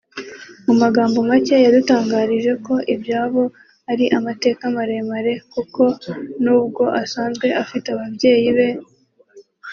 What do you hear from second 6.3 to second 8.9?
n’ubwo asanzwe afite ababyeyi be